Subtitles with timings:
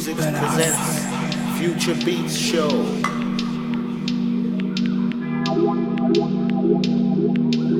[0.00, 2.70] Music presents Future Beats Show.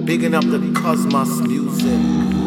[0.04, 2.39] Bigging up the Cosmos Music.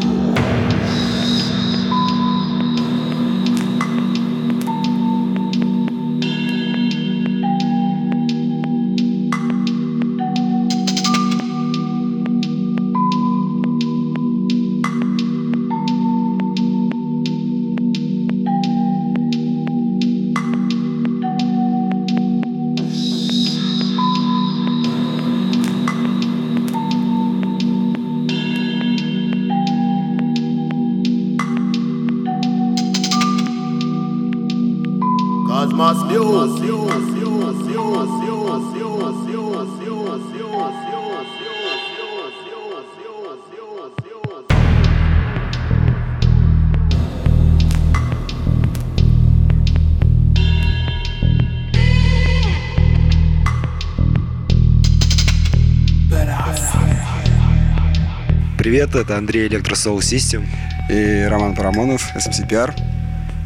[58.73, 60.47] Привет, это Андрей Электро Soul System.
[60.89, 62.73] И Роман Парамонов, SMCPR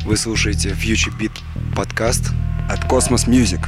[0.05, 1.33] Вы слушаете Future Beat
[1.75, 2.31] подкаст.
[2.69, 3.59] от Cosmos Music.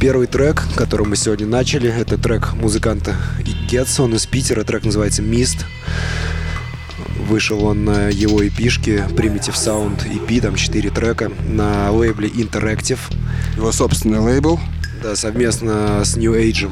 [0.00, 3.16] Первый трек, который мы сегодня начали, это трек музыканта
[3.68, 5.66] Гетс, он из Питера, трек называется «Mist».
[7.28, 13.00] Вышел он на его эпишке Primitive Sound EP, там 4 трека, на лейбле Interactive,
[13.56, 14.58] Его собственный лейбл.
[15.02, 16.70] да, совместно с New Age.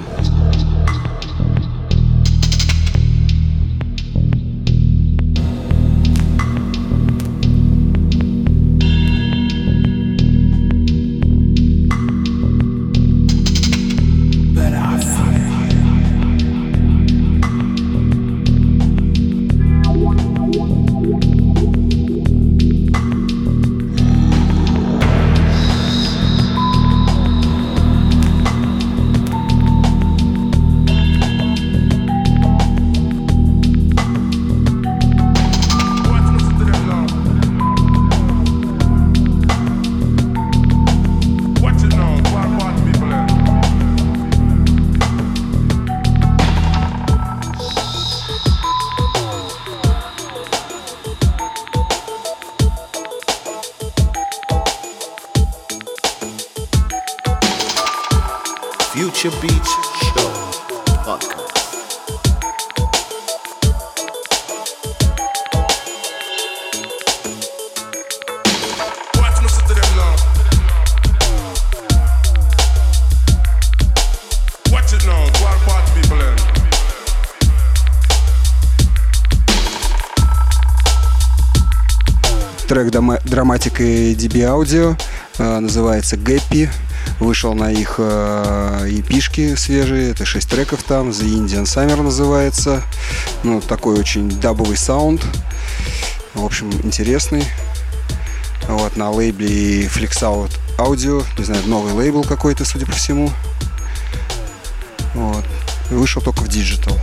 [84.14, 85.00] DB Audio
[85.38, 86.68] э, называется Гэппи.
[87.20, 90.10] Вышел на их э, епишки свежие.
[90.10, 91.10] Это 6 треков там.
[91.10, 92.82] The Indian Summer называется.
[93.42, 95.24] Ну, такой очень дабовый саунд.
[96.34, 97.44] В общем, интересный.
[98.68, 101.24] Вот, на лейбле Flex Out Audio.
[101.38, 103.30] Не знаю, новый лейбл какой-то, судя по всему.
[105.14, 105.44] Вот.
[105.90, 106.98] Вышел только в Digital.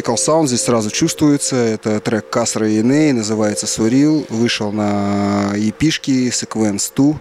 [0.00, 1.56] Critical Sound здесь сразу чувствуется.
[1.56, 4.24] Это трек Касра и Ней, называется Surreal.
[4.30, 7.20] Вышел на EP-шке Sequence 2.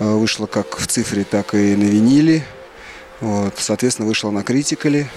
[0.00, 2.44] Э, Вышло как в цифре, так и на виниле.
[3.20, 5.08] Вот, соответственно, вышло на Критикале.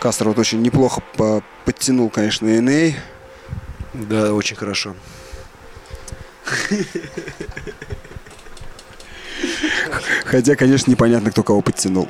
[0.00, 2.94] Кастер вот очень неплохо по- подтянул, конечно, NA.
[3.92, 4.94] Да, очень хорошо.
[10.24, 12.08] Хотя, конечно, непонятно, кто кого подтянул.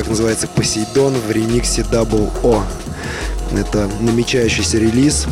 [0.00, 2.62] Трек называется Посейдон в ремиксе Double O.
[3.52, 5.26] Это намечающийся релиз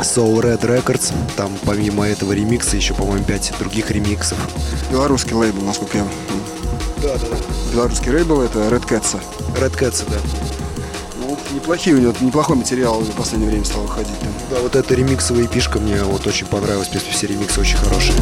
[0.00, 1.12] Soul Red Records.
[1.36, 4.36] Там помимо этого ремикса еще, по-моему, 5 других ремиксов.
[4.90, 6.06] Белорусский лейбл, насколько я...
[7.02, 7.36] Да, да, да.
[7.72, 9.16] Белорусский лейбл это Red Cats.
[9.60, 10.16] Red Cats, да.
[11.20, 14.18] Ну, неплохие у него, неплохой материал в последнее время стал выходить.
[14.18, 14.32] Там.
[14.50, 16.88] Да, вот эта ремиксовая пишка мне вот очень понравилась.
[16.88, 18.16] В принципе, все ремиксы очень хорошие.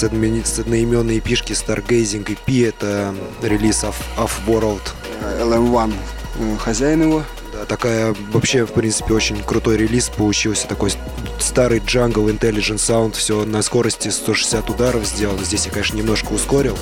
[0.00, 4.80] С, одноимени- с одноименной эпишки Stargazing EP, это релиз Off, Off World.
[5.40, 5.92] LM1
[6.38, 7.22] э, хозяин его.
[7.52, 10.66] Да, такая вообще, в принципе, очень крутой релиз получился.
[10.66, 10.92] Такой
[11.38, 15.44] старый Jungle Intelligent Sound, все на скорости 160 ударов сделано.
[15.44, 16.78] Здесь я, конечно, немножко ускорил.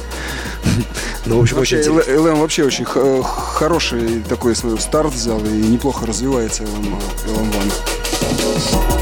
[1.27, 2.13] Но, в общем, Вообще, очень...
[2.15, 8.98] LM вообще очень хороший такой свой старт взял и неплохо развивается LM, LM1.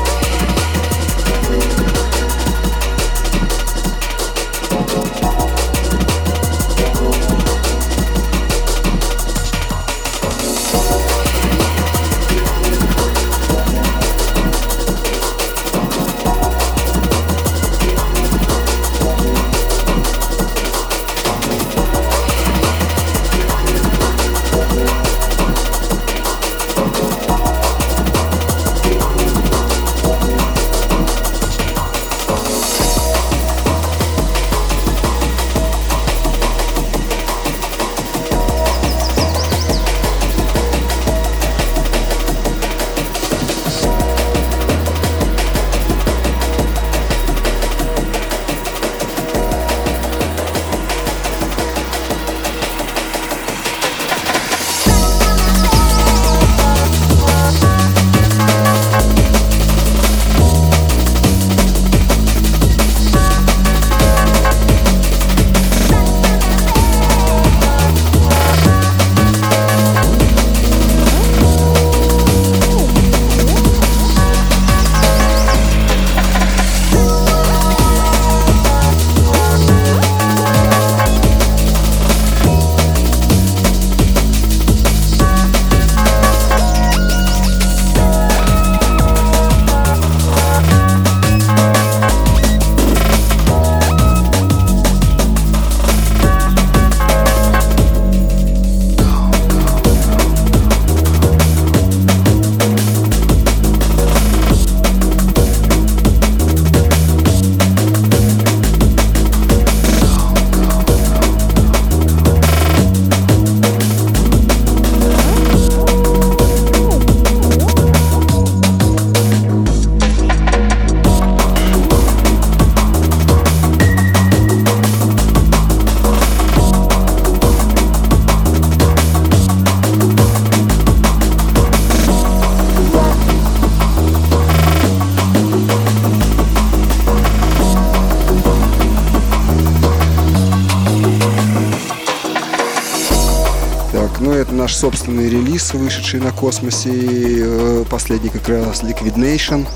[145.67, 146.91] Релиз, вышедший на космосе.
[146.93, 149.67] э, Последний как раз Liquid Nation.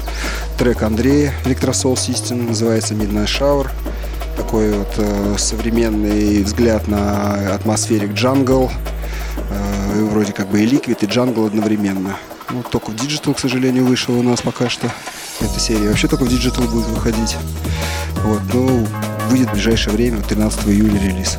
[0.58, 3.68] Трек Андрея Electrosol System называется Midnight Shower.
[4.36, 8.70] Такой вот э, современный взгляд на атмосферик джангл.
[9.50, 12.16] Э, вроде как бы и Liquid, и джангл одновременно.
[12.50, 14.88] Ну, только в Digital, к сожалению, вышел у нас пока что.
[15.40, 17.36] Эта серия вообще только в Digital будет выходить.
[18.24, 18.86] Вот, ну,
[19.28, 21.38] выйдет в ближайшее время, 13 июля релиз.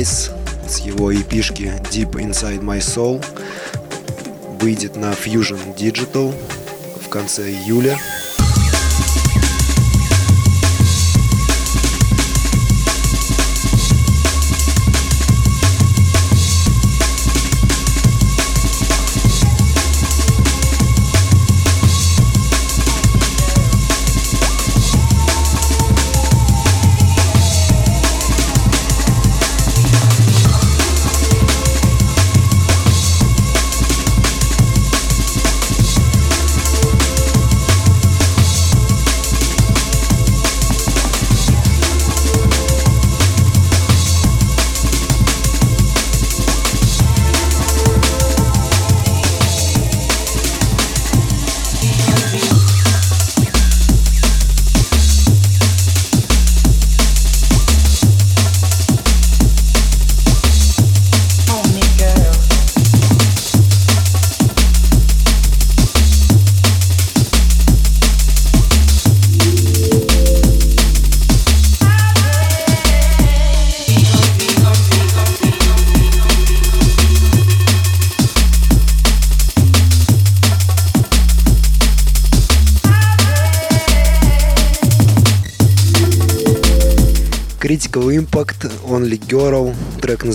[0.00, 0.30] Paradise
[0.66, 3.22] с его эпишки Deep Inside My Soul
[4.60, 6.34] выйдет на Fusion Digital
[7.04, 7.98] в конце июля.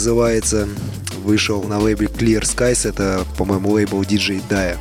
[0.05, 0.67] Называется,
[1.23, 4.77] вышел на лейбле Clear Skies, это, по-моему, лейбл DJ Daya.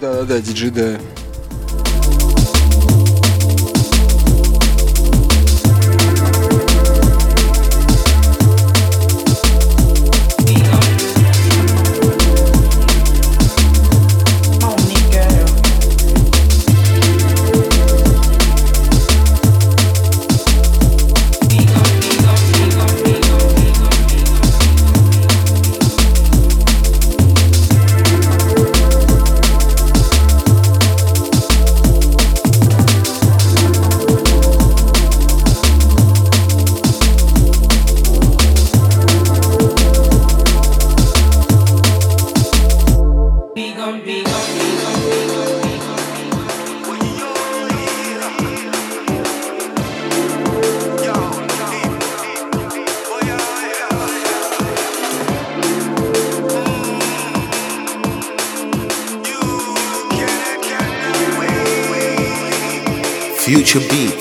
[0.00, 1.00] Да-да-да, диджей да.
[63.70, 64.19] Future Beat.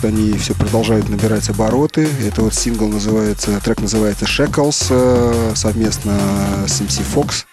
[0.00, 2.08] Вот они все продолжают набирать обороты.
[2.26, 6.18] Это вот сингл называется, трек называется Shackles, э, совместно
[6.66, 7.44] с MC Fox.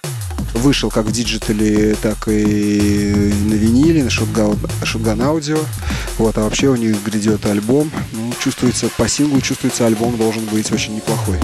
[0.54, 5.64] Вышел как в digital е, так и на виниле, на Shotgun Audio.
[6.18, 7.92] Вот, а вообще у них грядет альбом.
[8.14, 11.38] Ну, чувствуется, по синглу чувствуется, альбом должен быть очень неплохой.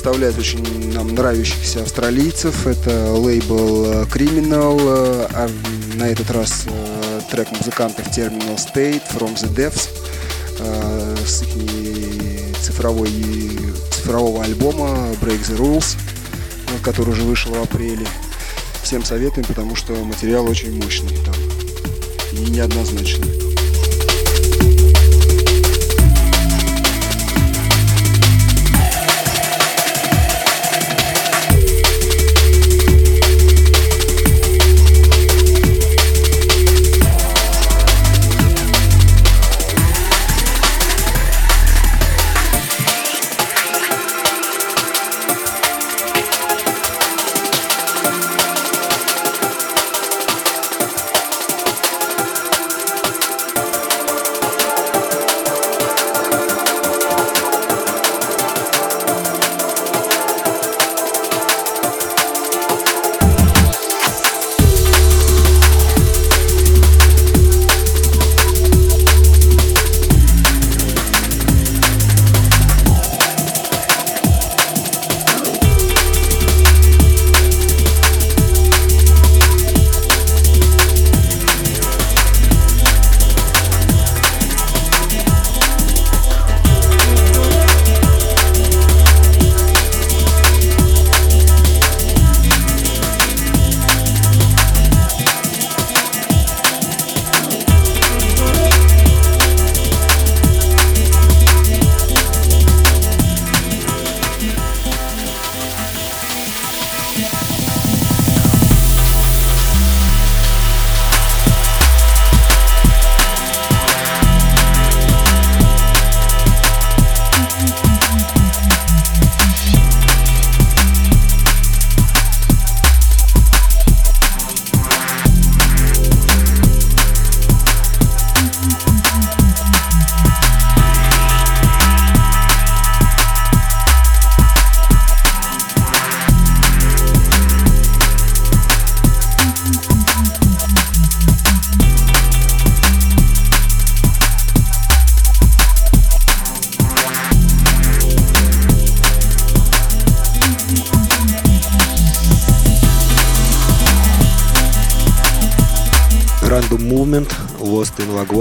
[0.00, 2.66] Представлять очень нам нравящихся австралийцев.
[2.66, 5.50] Это лейбл э, Criminal, э, а
[5.96, 9.72] на этот раз э, трек музыкантов Terminal State From the
[10.58, 13.10] э, с их цифровой,
[13.90, 14.86] цифрового альбома
[15.20, 15.98] Break the Rules,
[16.82, 18.06] который уже вышел в апреле.
[18.82, 21.34] Всем советуем, потому что материал очень мощный там
[22.32, 23.49] и неоднозначный.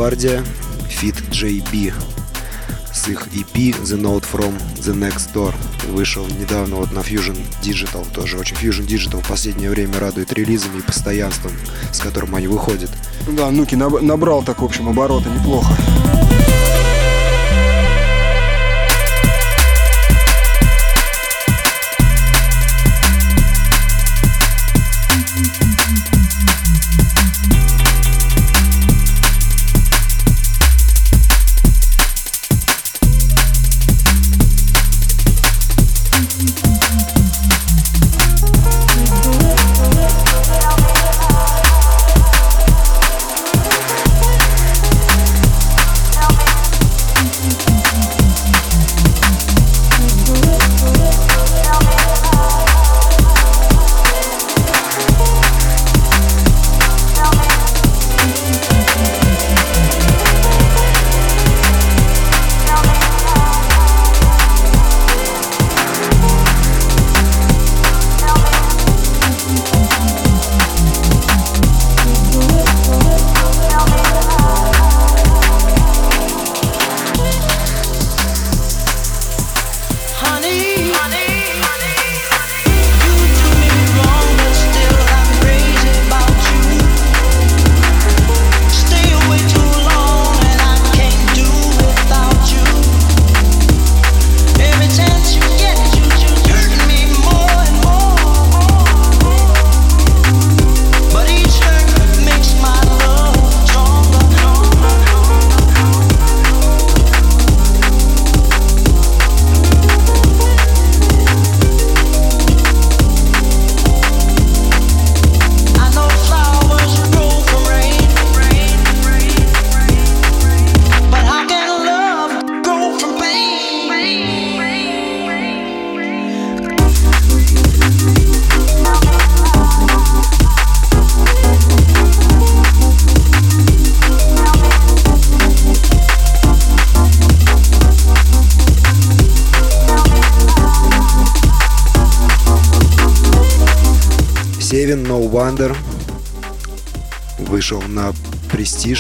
[0.10, 0.44] Guardia,
[0.90, 1.94] Fit JB
[2.92, 5.54] с их EP The Note From The Next Door.
[5.92, 10.80] Вышел недавно вот на Fusion Digital, тоже очень Fusion Digital в последнее время радует релизами
[10.80, 11.52] и постоянством,
[11.92, 12.90] с которым они выходят.
[13.28, 15.72] Да, Нуки наб- набрал так, в общем, обороты неплохо.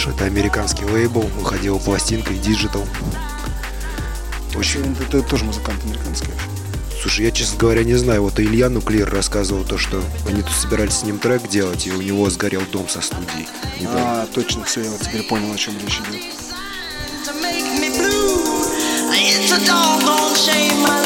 [0.09, 2.85] Это американский лейбл, выходила пластинкой Digital.
[4.55, 6.31] Очень Это, это тоже музыкант американский.
[7.01, 8.23] Слушай, я, честно говоря, не знаю.
[8.23, 12.01] Вот Илья Нуклир рассказывал то, что они тут собирались с ним трек делать, и у
[12.01, 13.47] него сгорел дом со студией.
[13.87, 16.21] А, точно, все, я вот теперь понял, о чем речь идет.
[19.11, 20.98] It's a doggone shame,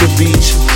[0.00, 0.67] your beats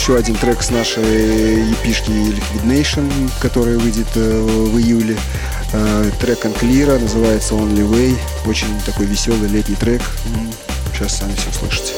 [0.00, 5.14] еще один трек с нашей епишки Liquid Nation, который выйдет э, в июле.
[5.74, 8.16] Э, Трек Анклира, называется Only Way.
[8.46, 10.00] Очень такой веселый летний трек.
[10.94, 11.92] Сейчас сами все услышите.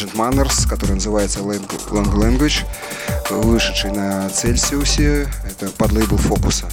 [0.00, 2.64] Intelligent Manners, который называется Lang Language,
[3.30, 5.28] вышедший на Цельсиусе.
[5.44, 6.66] Это под лейбл Фокуса.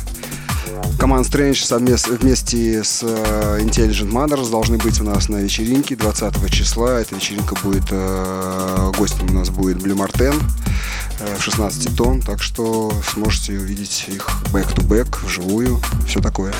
[1.00, 6.50] Команд Strange совмест- вместе с э, Intelligent Manners должны быть у нас на вечеринке 20
[6.52, 7.00] числа.
[7.00, 7.84] Эта вечеринка будет...
[7.92, 10.36] э, Гостем у нас будет Blue Marten
[11.20, 16.54] э, в 16 тонн, так что сможете увидеть их back-to-back, вживую, все такое.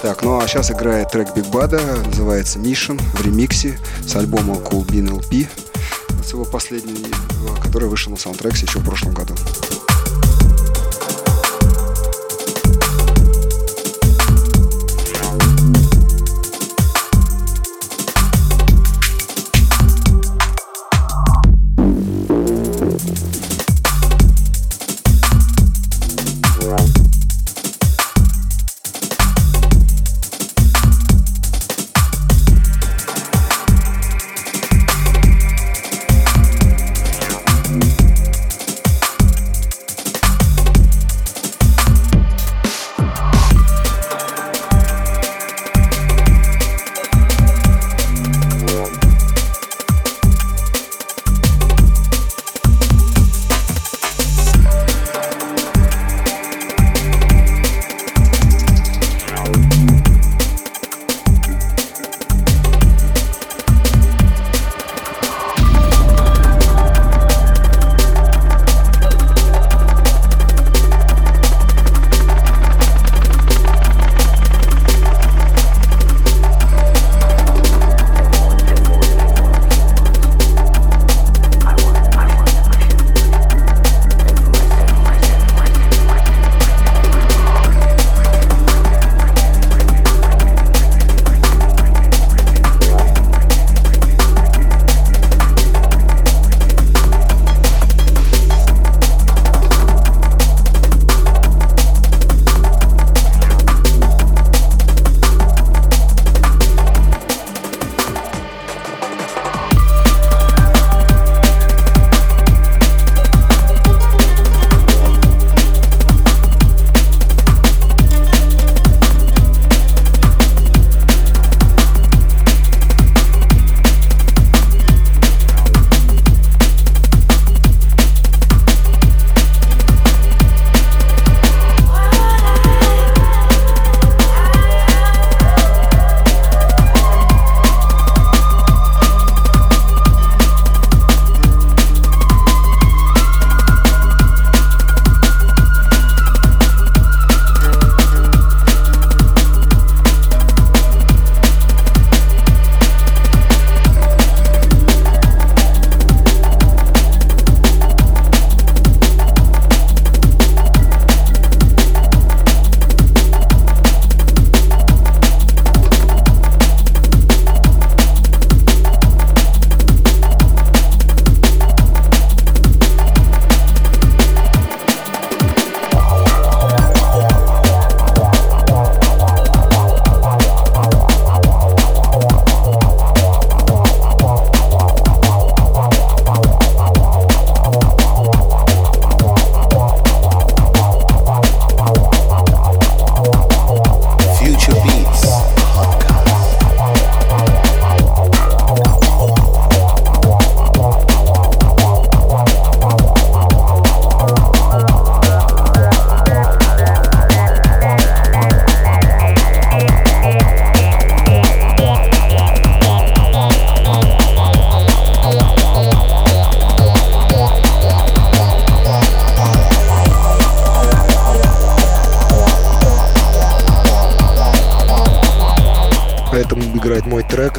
[0.00, 4.86] Так, ну а сейчас играет трек Биг Бада, называется Mission в ремиксе с альбома Cool
[4.86, 5.48] Bean LP,
[6.24, 6.96] с его последнего,
[7.60, 9.34] который вышел на саундтрексе еще в прошлом году.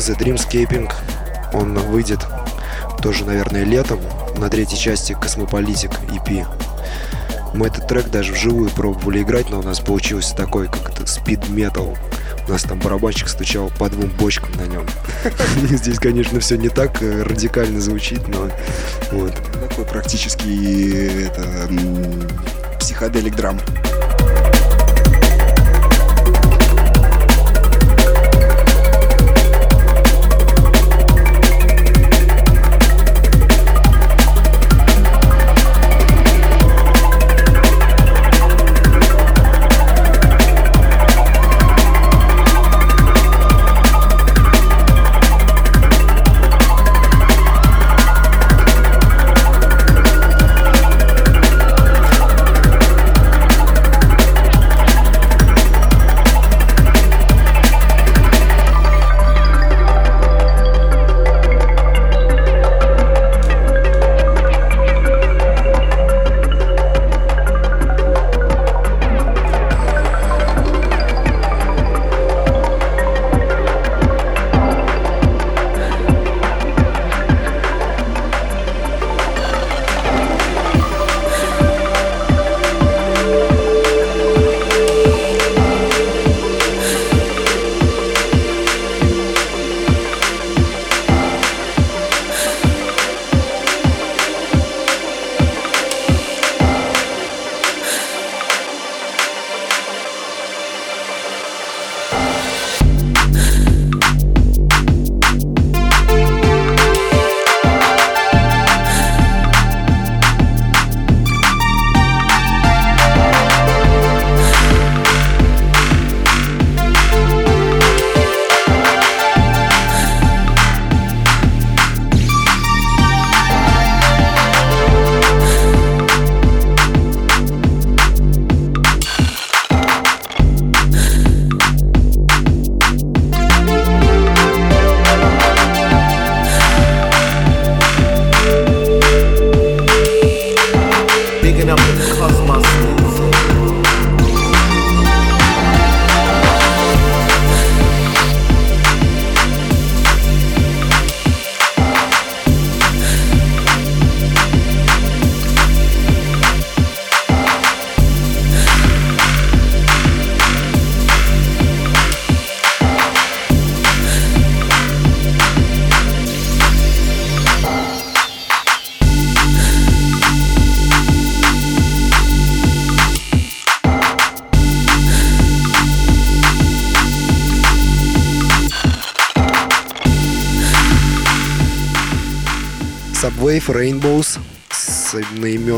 [0.09, 0.91] The Dreamscaping
[1.53, 2.25] Он выйдет
[3.03, 3.99] тоже, наверное, летом
[4.37, 6.47] на третьей части Космополитик EP.
[7.53, 11.47] Мы этот трек даже вживую пробовали играть, но у нас получился такой, как это, спид
[11.49, 11.95] метал.
[12.47, 14.87] У нас там барабанщик стучал по двум бочкам на нем.
[15.69, 18.49] Здесь, конечно, все не так э, радикально звучит, но
[19.11, 19.35] вот.
[19.69, 22.27] Такой практически это, м,
[22.79, 23.59] психоделик драм.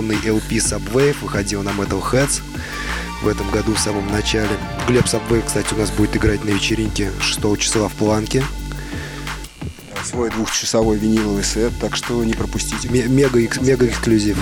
[0.02, 2.42] Одноименный LP Subwave выходил на Metal Heads
[3.22, 4.50] в этом году в самом начале.
[4.88, 8.44] Глеб Subwave, кстати, у нас будет играть на вечеринке 6 числа в Планке.
[10.04, 12.90] Свой двухчасовой виниловый сет, так что не пропустите.
[12.90, 14.38] Ме- Мега, экс- мега эксклюзив.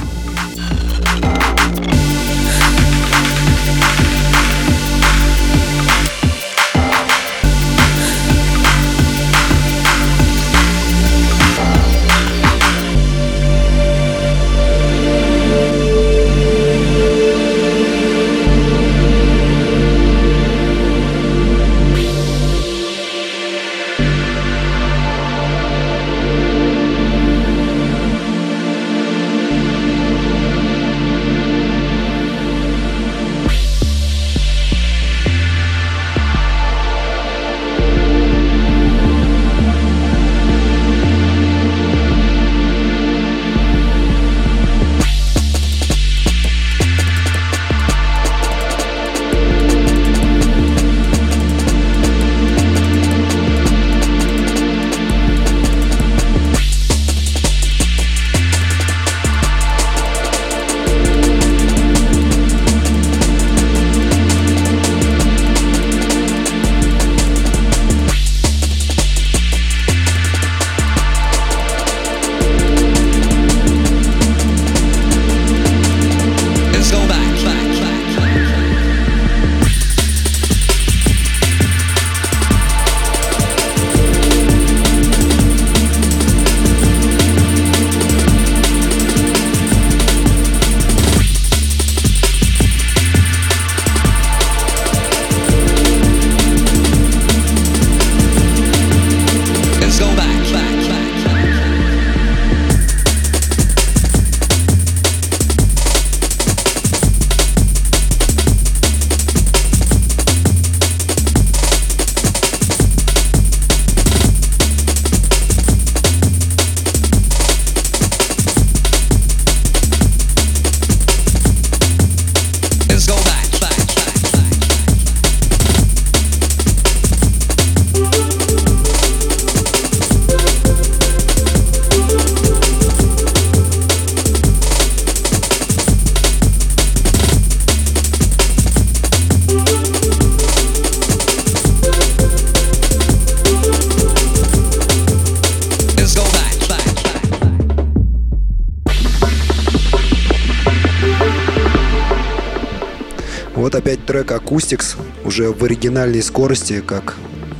[154.09, 157.15] Трек Acoustics, уже в оригинальной скорости, как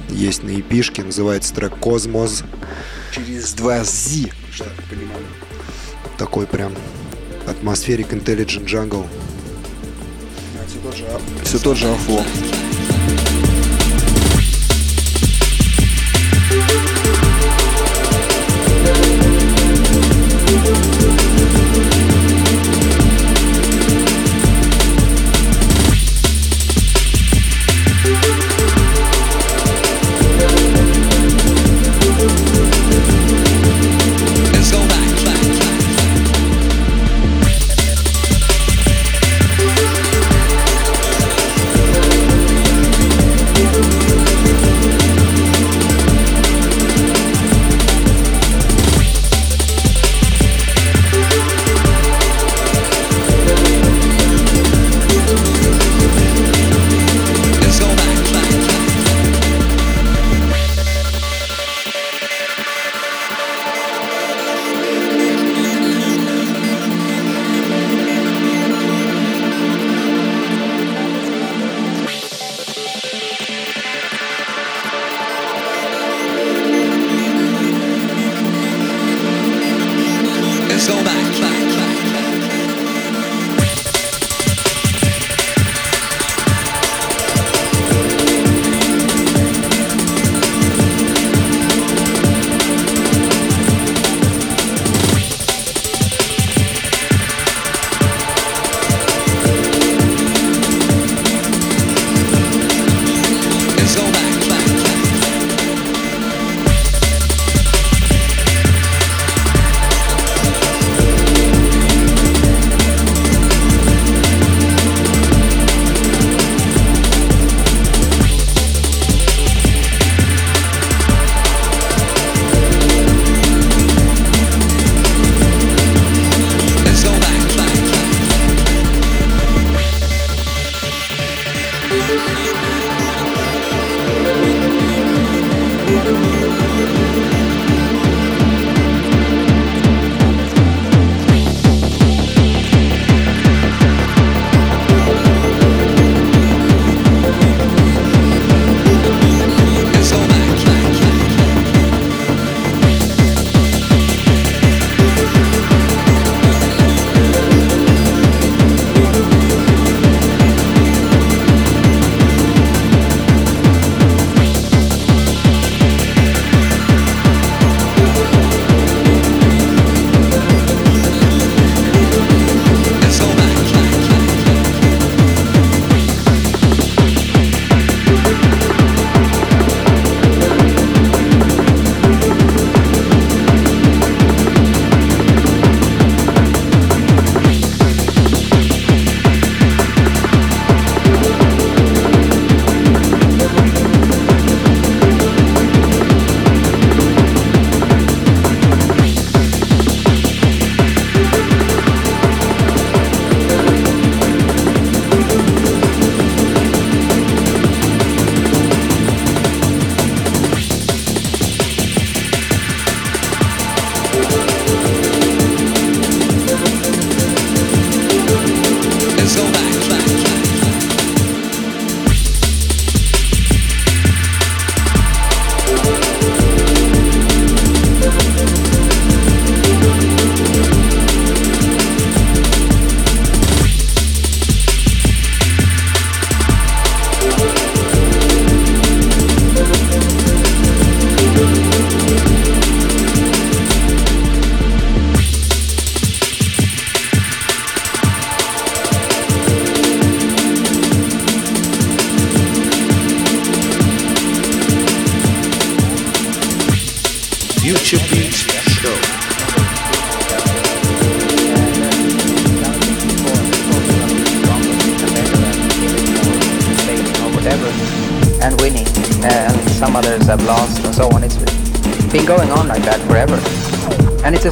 [0.09, 2.43] есть на эпишке, называется трек Cosmos.
[3.13, 5.19] Через два Z, чтобы ты понимал.
[6.17, 6.73] Такой прям
[7.45, 9.05] атмосферик Intelligent Jungle.
[10.67, 11.05] Все тот же,
[11.43, 12.25] все тот же Афло.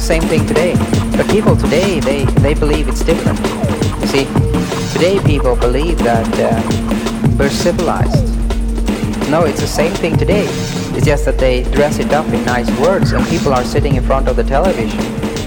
[0.08, 0.74] Same thing today.
[1.18, 3.38] But people today they they believe it's different.
[4.00, 4.24] You see
[4.94, 8.24] today people believe that uh, we're civilized.
[9.28, 10.46] No it's the same thing today.
[10.96, 14.02] It's just that they dress it up in nice words and people are sitting in
[14.02, 14.98] front of the television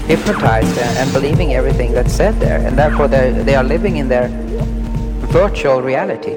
[0.06, 2.64] hypnotized and, and believing everything that's said there.
[2.64, 4.28] And therefore they they are living in their
[5.40, 6.36] virtual reality.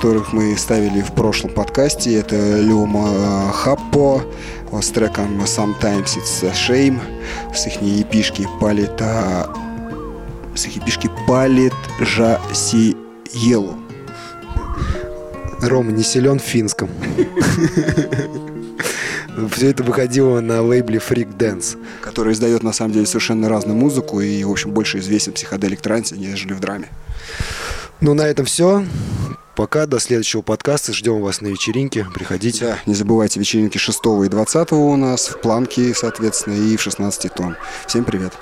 [0.00, 2.14] Которых мы ставили в прошлом подкасте.
[2.14, 4.22] Это Люма Хаппо
[4.80, 6.98] с треком Sometimes It's a Shame
[7.54, 9.54] с их епишки Палита...
[10.54, 13.76] с их епишки Палит Жасиелу.
[15.60, 16.88] Рома не силен в финском.
[19.54, 21.76] Все это выходило на лейбле Freak Dance.
[22.00, 26.16] который издает на самом деле совершенно разную музыку и, в общем, больше известен психоделик трансе,
[26.16, 26.88] нежели в драме.
[28.00, 28.82] Ну, на этом все.
[29.60, 30.94] Пока, до следующего подкаста.
[30.94, 32.06] Ждем вас на вечеринке.
[32.14, 32.64] Приходите.
[32.64, 37.34] Да, не забывайте вечеринки 6 и 20 у нас в Планке, соответственно, и в 16
[37.34, 37.56] тонн.
[37.86, 38.32] Всем привет.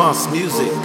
[0.00, 0.79] Moss Music.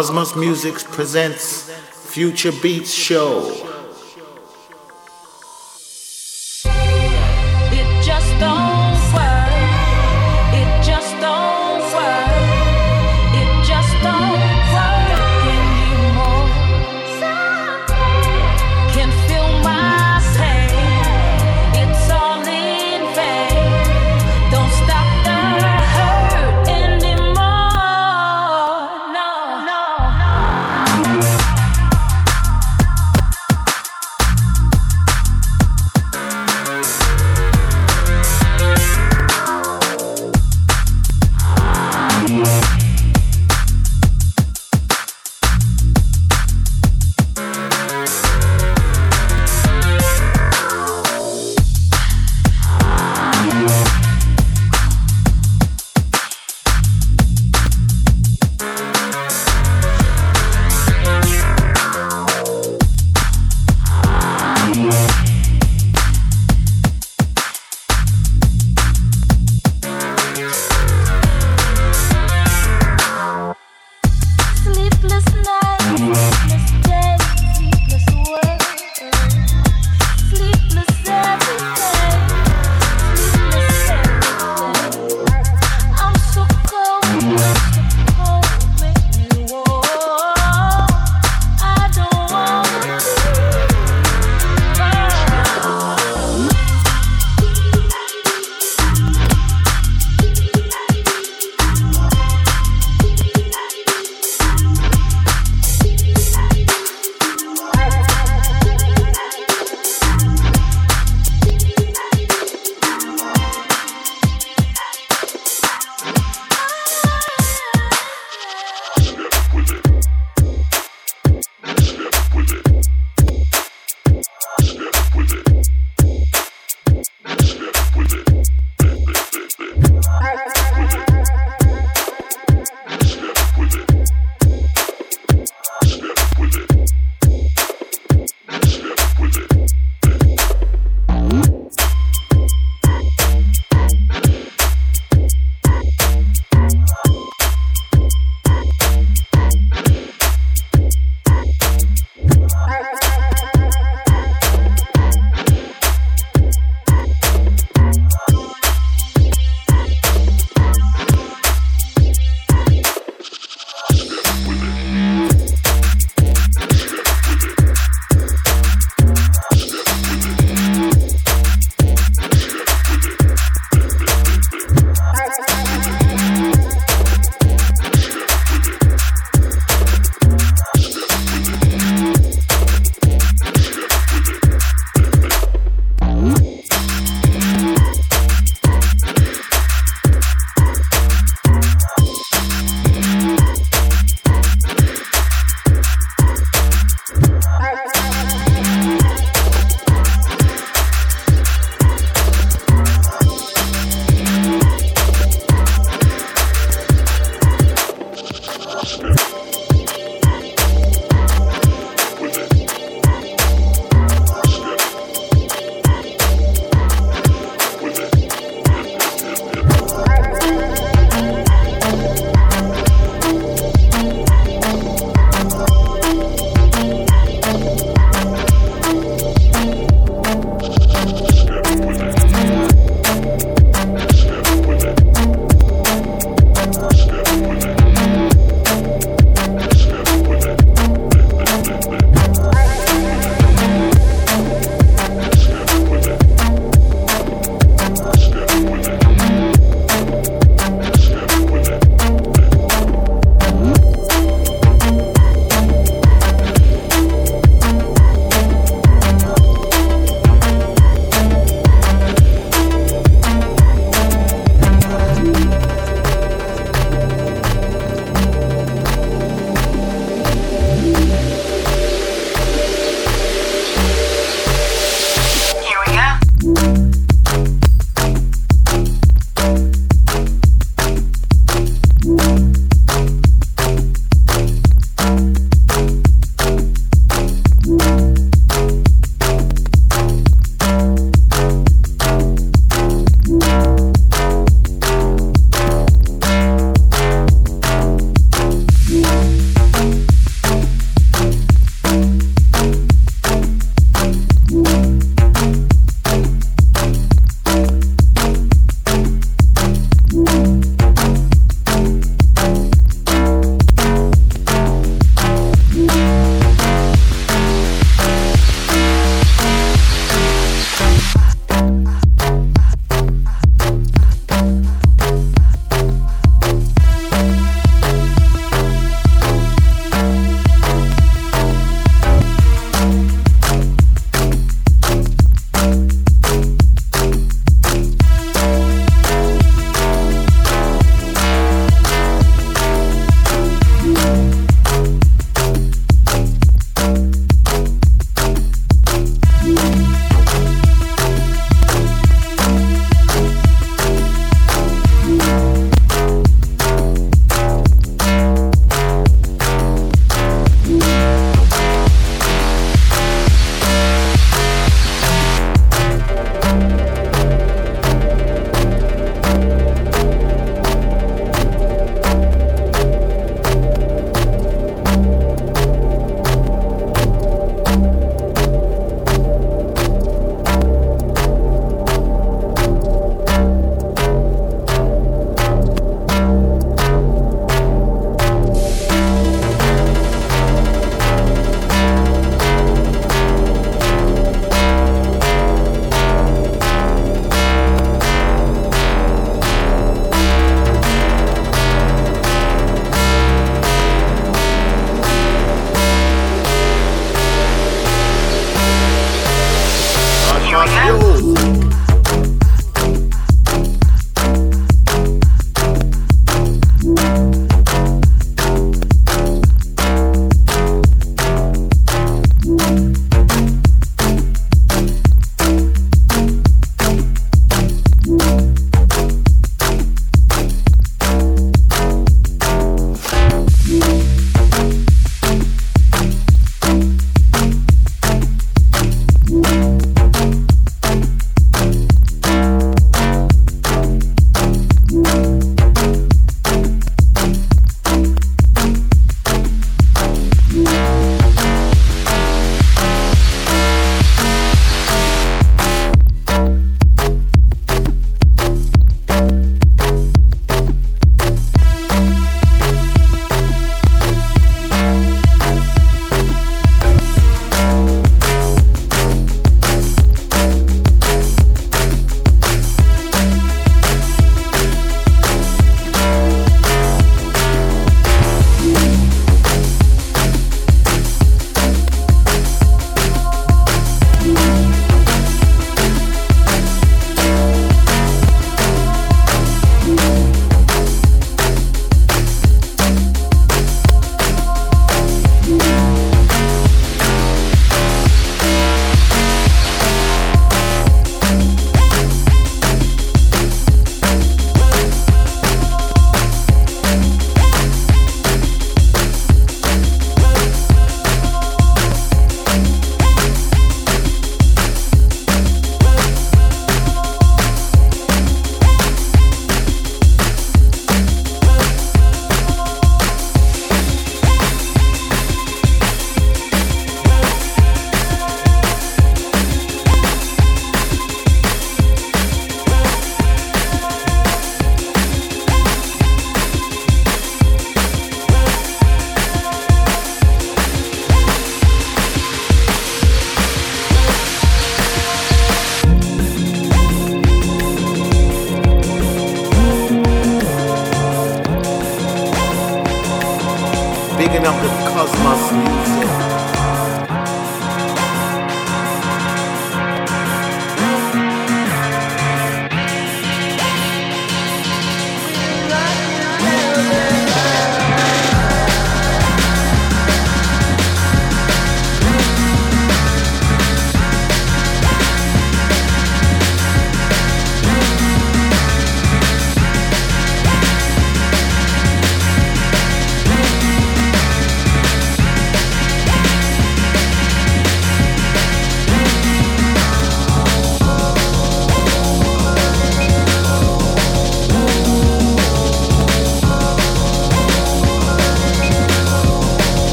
[0.00, 1.70] Cosmos Music presents
[2.10, 3.69] Future Beats Show.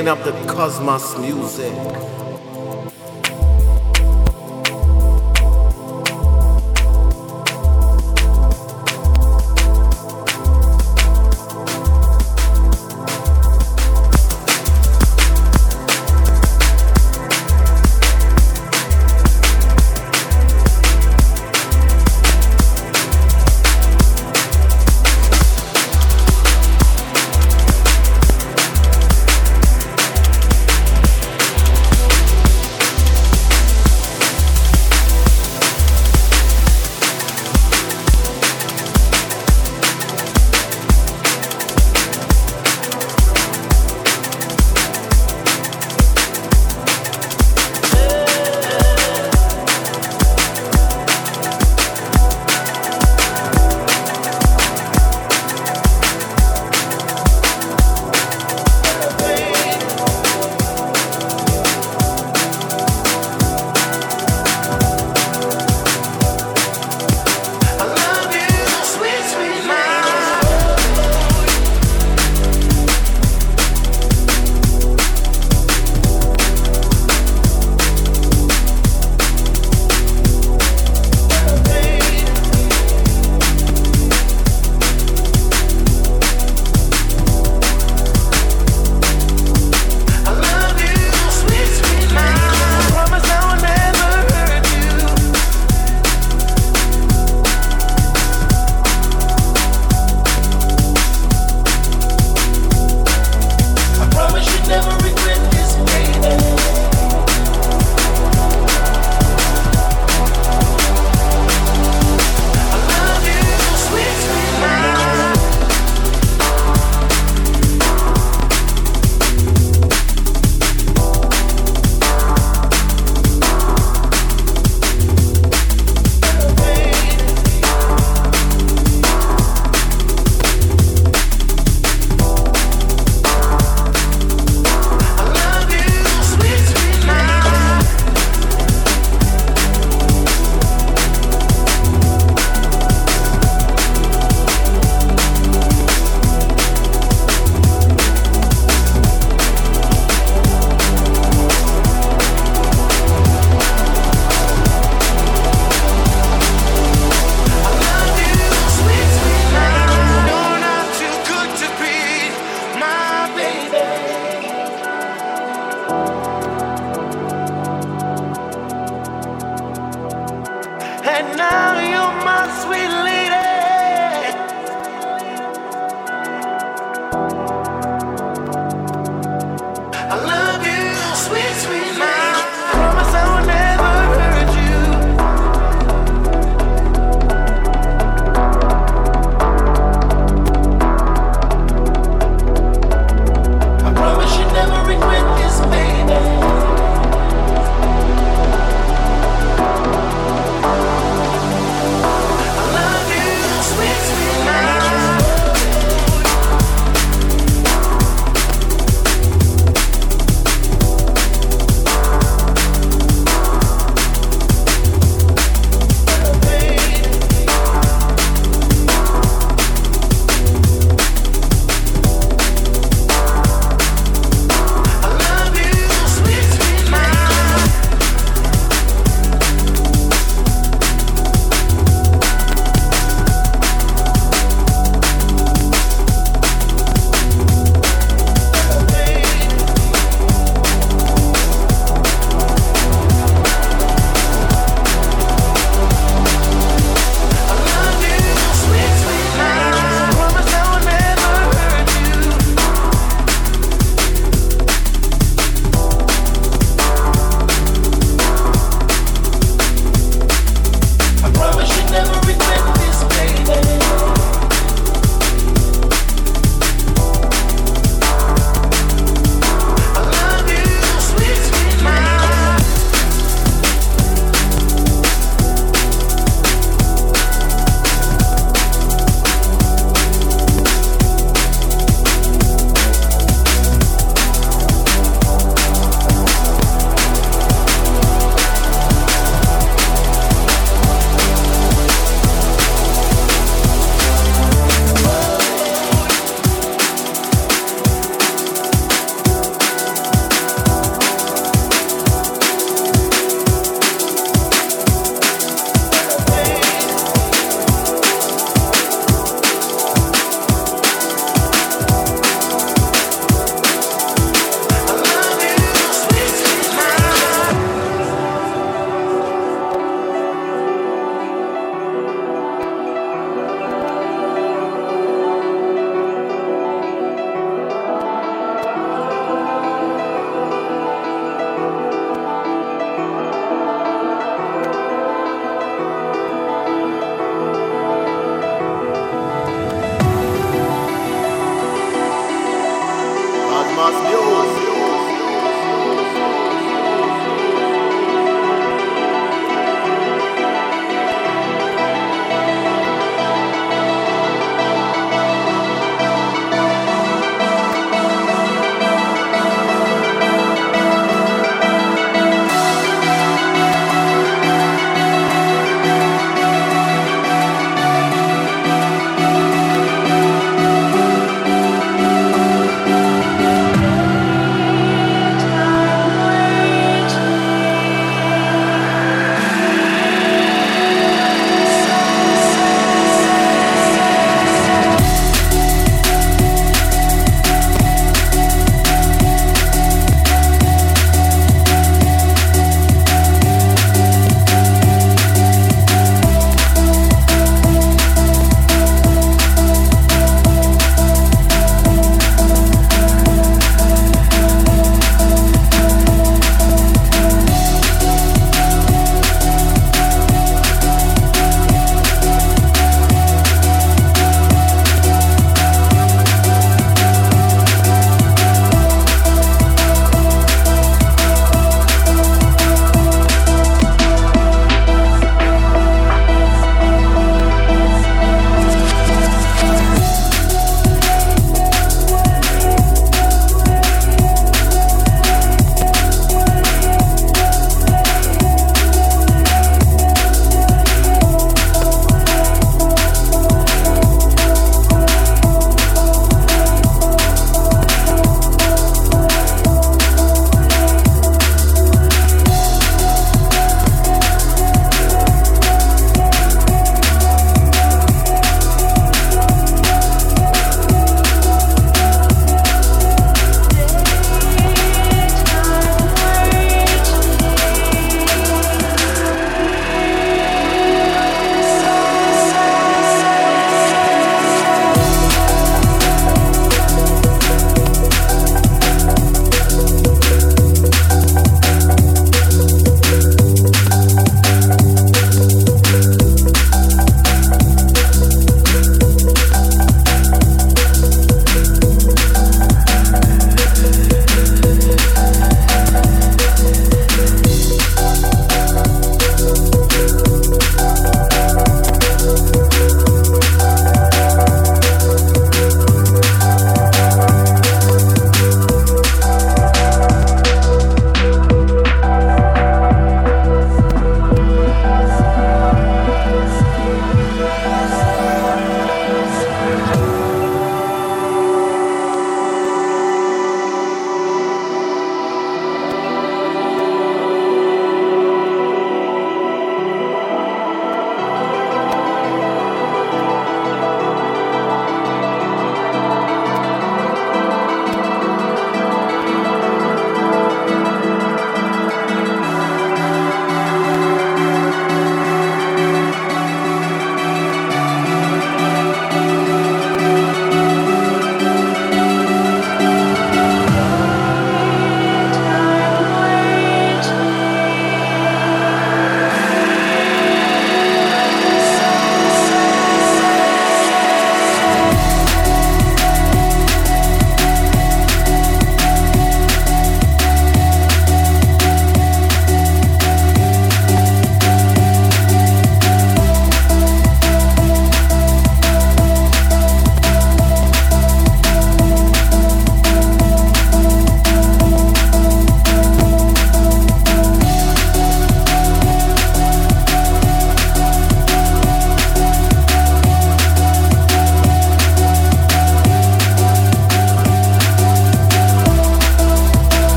[0.00, 1.79] Bigging up the cosmos music.